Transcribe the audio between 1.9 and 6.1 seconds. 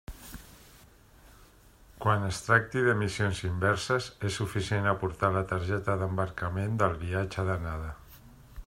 Quan es tracti de missions inverses, és suficient aportar la targeta